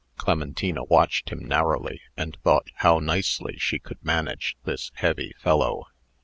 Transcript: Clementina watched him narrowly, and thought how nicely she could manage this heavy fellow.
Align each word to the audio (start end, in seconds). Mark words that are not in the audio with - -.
Clementina 0.17 0.83
watched 0.83 1.29
him 1.29 1.45
narrowly, 1.45 2.01
and 2.17 2.35
thought 2.37 2.71
how 2.77 2.97
nicely 2.97 3.55
she 3.59 3.77
could 3.77 4.03
manage 4.03 4.57
this 4.63 4.89
heavy 4.95 5.31
fellow. 5.37 5.85